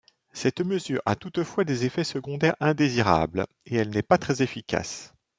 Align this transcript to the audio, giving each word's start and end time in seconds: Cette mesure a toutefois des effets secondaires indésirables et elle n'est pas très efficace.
Cette 0.33 0.61
mesure 0.61 0.99
a 1.05 1.15
toutefois 1.15 1.63
des 1.63 1.85
effets 1.85 2.03
secondaires 2.03 2.55
indésirables 2.59 3.45
et 3.67 3.75
elle 3.75 3.91
n'est 3.91 4.01
pas 4.01 4.17
très 4.17 4.41
efficace. 4.41 5.13